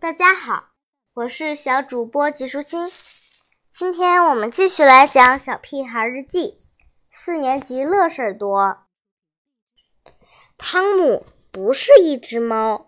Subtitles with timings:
[0.00, 0.70] 大家好，
[1.12, 2.90] 我是小主播吉舒心。
[3.70, 6.52] 今天我们继续来讲《小屁孩日记》，
[7.10, 8.78] 四年级乐事儿多。
[10.56, 12.86] 汤姆不是一只猫。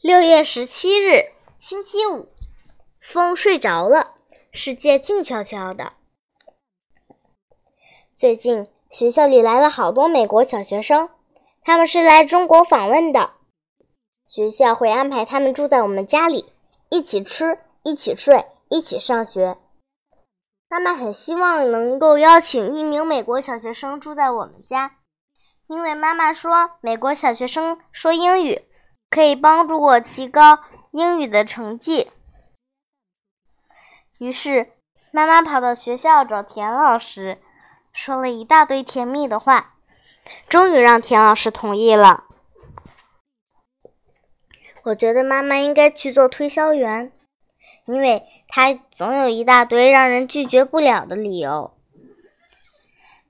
[0.00, 2.28] 六月十七日，星期五，
[3.00, 4.14] 风睡着了，
[4.52, 5.94] 世界静悄悄的。
[8.14, 11.10] 最近学校里来了好多美国小学生，
[11.64, 13.32] 他们是来中国访问的。
[14.24, 16.52] 学校会安排他们住在我们家里，
[16.88, 19.58] 一起吃，一起睡，一起上学。
[20.68, 24.96] 妈妈很希望能够邀请一名美国小学生住在我们家，
[25.68, 28.64] 因为妈妈说美国小学生说英语
[29.10, 30.60] 可以帮助我提高
[30.90, 32.10] 英语的成绩。
[34.18, 34.72] 于是，
[35.12, 37.38] 妈妈跑到学校找田老师，
[37.92, 39.74] 说了一大堆甜蜜的话，
[40.48, 42.23] 终于让田老师同意了。
[44.84, 47.10] 我觉得妈妈应该去做推销员，
[47.86, 51.74] 因为她总有一大堆让人拒绝不了的理由。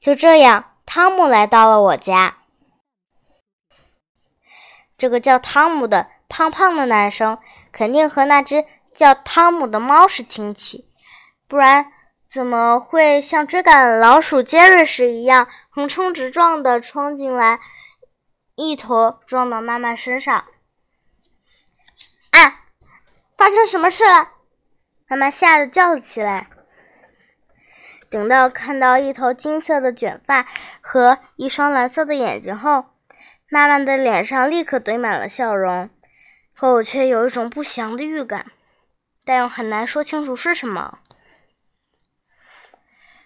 [0.00, 2.38] 就这样，汤姆来到了我家。
[4.98, 7.38] 这个叫汤姆的胖胖的男生
[7.72, 10.88] 肯定和那只叫汤姆的猫是亲戚，
[11.46, 11.92] 不然
[12.26, 17.60] 怎么会像追赶老鼠杰瑞时一样横冲直撞的冲进来，
[18.56, 20.44] 一头撞到妈妈身上？
[23.44, 24.30] 发生什么事了？
[25.06, 26.48] 妈妈吓得叫了起来。
[28.08, 30.46] 等到看到一头金色的卷发
[30.80, 32.86] 和一双蓝色的眼睛后，
[33.50, 35.90] 妈妈的脸上立刻堆满了笑容，
[36.56, 38.46] 可我却有一种不祥的预感，
[39.26, 41.00] 但又很难说清楚是什么。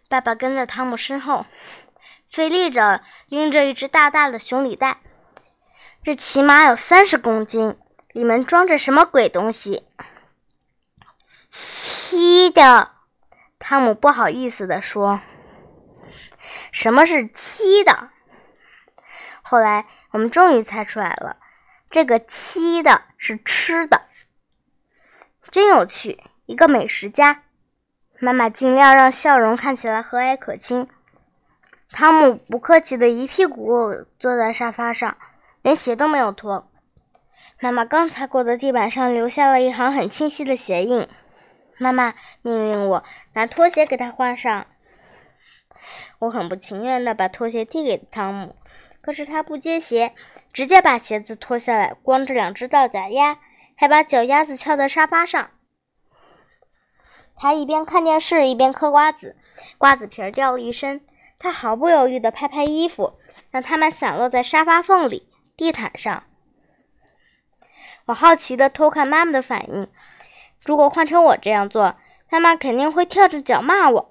[0.08, 1.46] 爸爸跟在汤姆身后，
[2.28, 4.96] 费力着拎着一只大大的行李袋，
[6.02, 7.78] 这起码有三十公斤。
[8.14, 9.86] 里面装着什么鬼东西？
[11.30, 12.92] 七的，
[13.58, 15.20] 汤姆不好意思地说
[16.72, 18.08] ：“什么是七的？”
[19.44, 21.36] 后来我们终于猜出来了，
[21.90, 24.08] 这个七的是吃的，
[25.50, 26.18] 真有趣！
[26.46, 27.42] 一个美食家。
[28.18, 30.88] 妈妈尽量让笑容看起来和蔼可亲。
[31.90, 35.14] 汤姆不客气的一屁股坐在沙发上，
[35.60, 36.70] 连鞋都没有脱。
[37.60, 41.06] 妈妈刚踩过的地板上留下了一行很清晰的鞋印。
[41.78, 42.12] 妈妈
[42.42, 44.66] 命令我拿拖鞋给他换上。
[46.18, 48.56] 我很不情愿地把拖鞋递给汤姆，
[49.00, 50.14] 可是他不接鞋，
[50.52, 53.38] 直接把鞋子脱下来，光着两只大脚丫，
[53.76, 55.50] 还把脚丫子翘在沙发上。
[57.36, 59.36] 他一边看电视一边嗑瓜子，
[59.78, 61.00] 瓜子皮掉了一身。
[61.38, 63.16] 他毫不犹豫地拍拍衣服，
[63.52, 66.24] 让它们散落在沙发缝里、地毯上。
[68.06, 69.88] 我好奇地偷看妈妈的反应。
[70.68, 71.94] 如果换成我这样做，
[72.28, 74.10] 妈妈肯定会跳着脚骂我。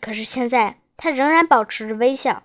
[0.00, 2.44] 可是现在，她仍然保持着微笑，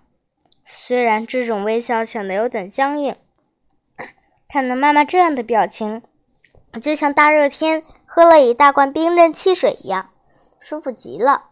[0.66, 3.16] 虽然这种微笑显得有点僵硬。
[4.48, 6.02] 看到妈妈这样的表情，
[6.82, 10.08] 就像大热天喝了一大罐冰镇汽水一样，
[10.60, 11.44] 舒服极了。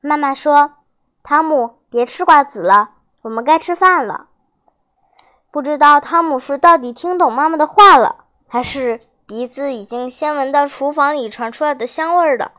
[0.00, 0.72] 妈妈说
[1.22, 2.90] ：“汤姆，别吃瓜子了，
[3.22, 4.26] 我们该吃饭了。”
[5.52, 12.52] 不知道汤姆是到底听懂妈妈的话了，还是鼻子已经先闻到厨房里传出来的香味了。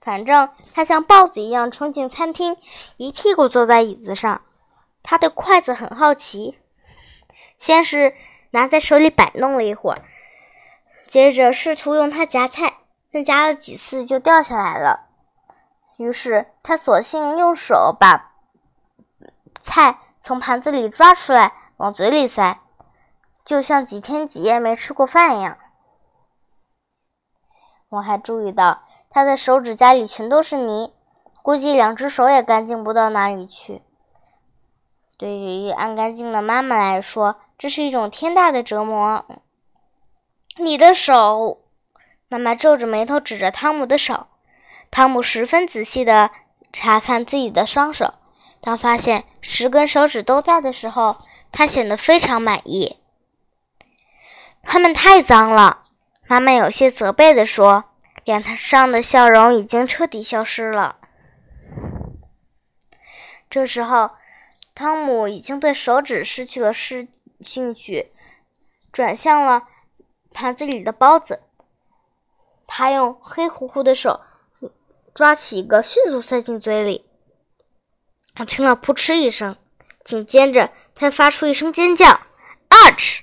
[0.00, 2.56] 反正他像豹子一样冲进餐厅，
[2.98, 4.42] 一屁股坐在椅子上。
[5.02, 6.58] 他对筷子很好奇，
[7.56, 8.14] 先是
[8.50, 10.02] 拿在手里摆弄了一会儿，
[11.06, 12.78] 接着试图用它夹菜，
[13.10, 15.08] 但夹了几次就掉下来了。
[15.96, 18.32] 于是他索性用手把
[19.60, 21.52] 菜从盘子里抓出来。
[21.76, 22.60] 往嘴里塞，
[23.44, 25.58] 就像几天几夜没吃过饭一样。
[27.90, 30.92] 我还注意到他的手指甲里全都是泥，
[31.42, 33.82] 估计两只手也干净不到哪里去。
[35.16, 39.24] 对于爱干净的妈妈来说，这是一种天大的折磨。
[40.56, 41.60] 你的手，
[42.28, 44.26] 妈妈皱着眉头指着汤姆的手。
[44.90, 46.30] 汤姆十分仔细地
[46.72, 48.14] 查看自己的双手，
[48.60, 51.18] 当发现十根手指都在的时候。
[51.56, 52.98] 他显得非常满意。
[54.66, 55.84] 他们太脏了，
[56.26, 57.84] 妈妈有些责备地说，
[58.24, 60.96] 脸上的笑容已经彻底消失了。
[63.48, 64.10] 这时候，
[64.74, 67.06] 汤姆已经对手指失去了失
[67.40, 68.12] 兴趣，
[68.92, 69.62] 转向了
[70.32, 71.40] 盘子里的包子。
[72.66, 74.20] 他用黑乎乎的手
[75.14, 77.04] 抓起一个，迅速塞进嘴里。
[78.40, 79.56] 我听了“噗嗤”一声，
[80.04, 80.72] 紧接着。
[80.96, 82.20] 他发出一声尖叫
[82.68, 83.20] ，“Arch！”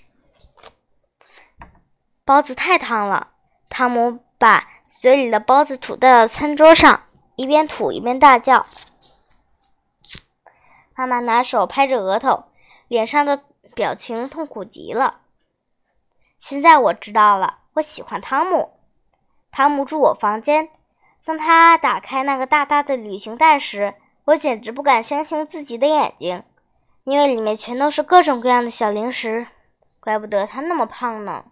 [2.24, 3.30] 包子太烫了。
[3.70, 7.02] 汤姆把嘴里的包子吐在了餐桌上，
[7.36, 8.66] 一边吐一边大叫。
[10.96, 12.46] 妈妈拿手拍着额头，
[12.88, 15.22] 脸上的表情痛苦极了。
[16.40, 18.74] 现在我知道了，我喜欢汤姆。
[19.52, 20.70] 汤姆住我房间。
[21.24, 23.96] 当他打开那个大大的旅行袋时，
[24.26, 26.44] 我简直不敢相信自己的眼睛，
[27.04, 29.48] 因为里面全都是各种各样的小零食。
[30.00, 31.46] 怪不得他那么胖呢。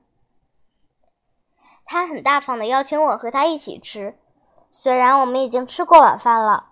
[1.91, 4.15] 他很大方的邀请我和他一起吃，
[4.69, 6.67] 虽然我们已经吃过晚饭了，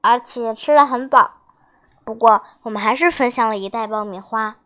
[0.00, 1.34] 而且吃了很饱。
[2.04, 4.56] 不过，我们还是分享了一袋爆米花。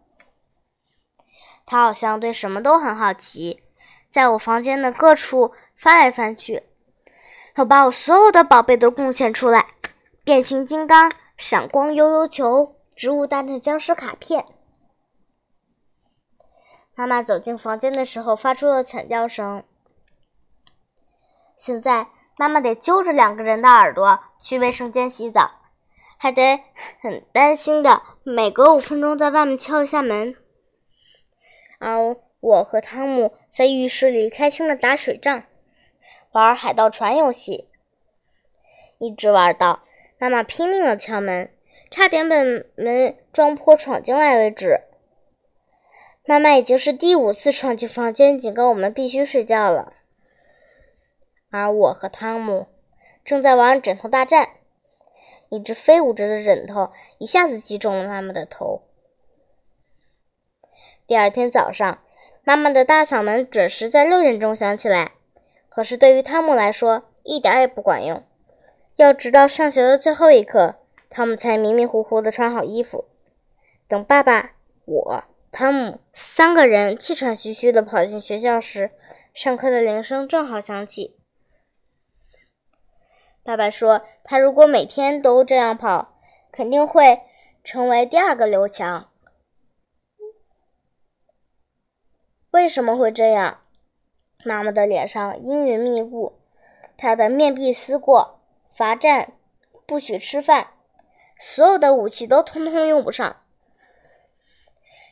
[1.66, 3.62] 他好像对什么都很好奇，
[4.10, 6.62] 在我房间的各处翻来翻去，
[7.56, 9.74] 我把我所有的宝贝都贡献出来：
[10.24, 14.46] 变形金刚、闪光悠悠球、植物大战僵尸卡片。
[16.94, 19.62] 妈妈走进房间的时候，发出了惨叫声。
[21.64, 25.60] 现在，妈妈得揪着两个人的耳朵去卫生间洗澡。
[26.18, 26.58] 还得
[27.00, 30.34] 很担心的，每隔五分钟在外面敲一下门。
[31.78, 35.44] 而我和汤姆在浴室里开心的打水仗，
[36.32, 37.68] 玩海盗船游戏，
[38.98, 39.84] 一直玩到
[40.18, 41.48] 妈妈拼命的敲门，
[41.92, 42.34] 差点把
[42.74, 44.80] 门撞破闯进来为止。
[46.24, 49.92] 妈妈已经是第五次闯进房间，警告我们必须睡觉了。
[51.52, 52.66] 而我和汤姆
[53.24, 54.48] 正在玩枕头大战。
[55.50, 58.82] 一只飞舞着的枕头一下子击中了妈妈的头。
[61.06, 61.98] 第二天早上，
[62.42, 65.12] 妈妈的大嗓门准时在六点钟响起来，
[65.68, 68.22] 可是对于汤姆来说一点也不管用。
[68.96, 70.76] 要直到上学的最后一刻，
[71.10, 73.04] 汤姆才迷迷糊糊地穿好衣服。
[73.86, 74.52] 等爸爸、
[74.86, 78.90] 我、汤姆三个人气喘吁吁地跑进学校时，
[79.34, 81.14] 上课的铃声正好响起。
[83.44, 86.14] 爸爸说：“他如果每天都这样跑，
[86.52, 87.22] 肯定会
[87.64, 89.10] 成为第二个刘强。”
[92.52, 93.62] 为什么会这样？
[94.44, 96.38] 妈妈的脸上阴云密布，
[96.96, 98.38] 她的面壁思过，
[98.72, 99.32] 罚站，
[99.86, 100.74] 不许吃饭，
[101.38, 103.42] 所有的武器都通通用不上，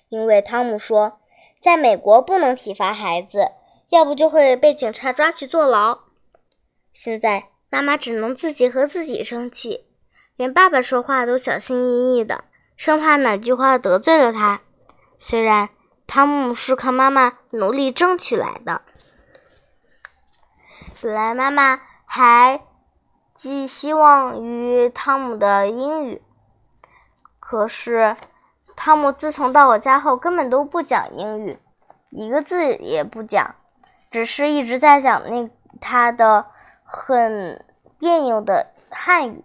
[0.09, 1.21] 因为汤姆说，
[1.61, 3.50] 在美国不能体罚孩子，
[3.88, 6.03] 要不就会被警察抓去坐牢。
[6.93, 7.49] 现在。
[7.72, 9.87] 妈妈只能自己和自己生气，
[10.34, 12.43] 连爸爸说话都小心翼翼的，
[12.76, 14.61] 生怕哪句话得罪了他。
[15.17, 15.69] 虽然
[16.05, 18.82] 汤姆是靠妈妈努力争取来的，
[21.00, 22.61] 本来妈妈还
[23.37, 26.20] 寄希望于汤姆的英语，
[27.38, 28.17] 可是
[28.75, 31.56] 汤姆自从到我家后根本都不讲英语，
[32.11, 33.55] 一个字也不讲，
[34.11, 35.49] 只是一直在讲那
[35.81, 36.46] 他的。
[36.93, 37.65] 很
[38.01, 39.45] 别扭的汉语，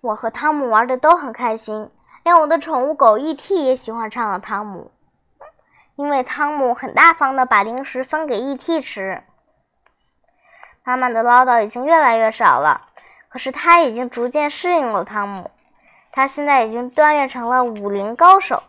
[0.00, 1.88] 我和汤姆玩的都很开心，
[2.24, 3.64] 连我的宠物狗 E.T.
[3.64, 4.90] 也喜欢上了汤姆，
[5.94, 8.80] 因为汤姆很大方的把零食分给 E.T.
[8.80, 9.22] 吃。
[10.82, 12.88] 妈妈的唠叨已经越来越少了，
[13.28, 15.52] 可是他已经逐渐适应了汤姆，
[16.10, 18.64] 他现在已经锻炼成了武林高手，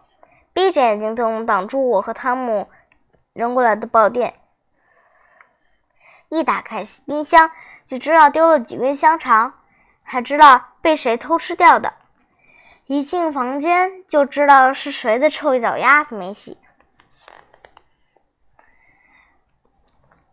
[0.53, 2.69] 闭着眼睛都能挡住我和汤姆
[3.33, 4.35] 扔过来的爆电。
[6.31, 7.51] 一打开冰箱，
[7.85, 9.53] 就知道丢了几根香肠，
[10.01, 11.93] 还知道被谁偷吃掉的。
[12.85, 16.57] 一进房间，就知道是谁的臭脚丫子没洗。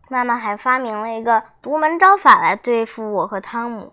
[0.08, 3.92] 妈妈还发明了一个独门招法来对付我和汤姆，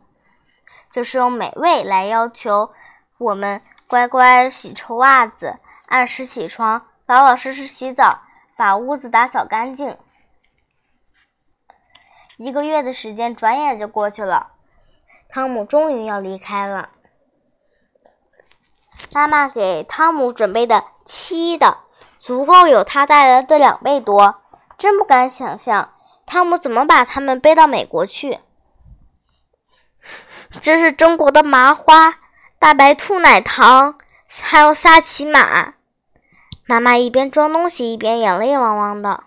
[0.91, 2.71] 就是用美味来要求
[3.17, 5.57] 我们乖乖洗臭袜子，
[5.87, 8.21] 按时起床，老老实实洗澡，
[8.55, 9.97] 把屋子打扫干净。
[12.37, 14.51] 一个月的时间转眼就过去了，
[15.29, 16.89] 汤姆终于要离开了。
[19.13, 21.77] 妈妈给汤姆准备的七的，
[22.17, 24.41] 足够有他带来的两倍多。
[24.77, 25.93] 真不敢想象，
[26.25, 28.39] 汤姆怎么把他们背到美国去。
[30.61, 32.15] 这是中国的麻花、
[32.59, 35.75] 大白兔奶糖，还有萨琪玛。
[36.65, 39.24] 妈妈一边装东西，一边眼泪汪汪的。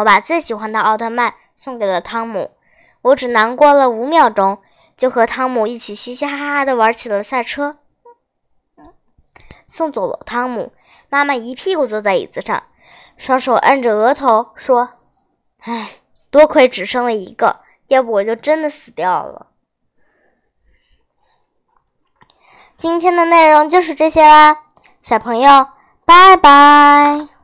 [0.00, 2.52] 我把最喜欢的奥特曼送给了汤姆，
[3.02, 4.62] 我只难过了五秒钟，
[4.96, 7.76] 就和汤姆一起嘻嘻哈哈的玩起了赛车。
[9.66, 10.72] 送走了汤姆，
[11.10, 12.62] 妈妈一屁股坐在椅子上，
[13.18, 14.88] 双手按着额头说
[15.60, 19.48] ：“唉，多亏只生了一个，要不我就真的死掉了。”
[22.78, 24.62] 今天的内容就是这些啦，
[24.98, 25.68] 小朋友，
[26.06, 27.39] 拜拜。